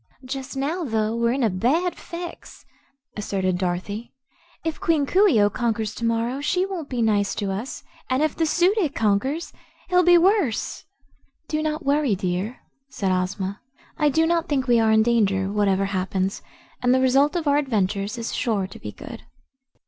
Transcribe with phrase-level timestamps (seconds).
[0.25, 2.65] "Just now, though, we're in a bad fix,"
[3.15, 4.15] asserted Dorothy.
[4.65, 8.23] "If Queen Coo ee oh conquers to morrow, she won't be nice to us, and
[8.23, 9.53] if the Su dic conquers,
[9.89, 10.85] he'll be worse."
[11.47, 13.61] "Do not worry, dear," said Ozma,
[13.95, 16.41] "I do not think we are in danger, whatever happens,
[16.81, 19.21] and the result of our adventure is sure to be good."